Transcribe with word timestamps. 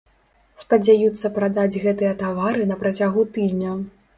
Спадзяюцца 0.61 1.31
прадаць 1.35 1.79
гэтыя 1.85 2.15
тавары 2.25 2.67
на 2.73 2.81
працягу 2.83 3.31
тыдня. 3.37 3.79